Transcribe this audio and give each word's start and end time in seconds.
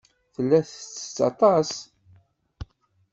Tella 0.33 0.59
tettett 0.69 1.17
aṭas. 1.29 1.71